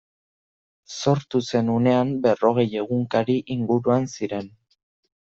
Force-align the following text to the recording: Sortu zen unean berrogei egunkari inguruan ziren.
Sortu 1.01 1.41
zen 1.51 1.69
unean 1.73 2.13
berrogei 2.23 2.65
egunkari 2.85 3.37
inguruan 3.57 4.09
ziren. 4.17 4.51